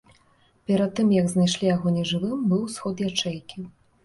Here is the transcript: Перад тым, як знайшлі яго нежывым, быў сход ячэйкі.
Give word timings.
Перад 0.71 0.95
тым, 0.99 1.11
як 1.15 1.29
знайшлі 1.33 1.69
яго 1.75 1.93
нежывым, 1.99 2.41
быў 2.55 2.65
сход 2.79 3.05
ячэйкі. 3.11 3.59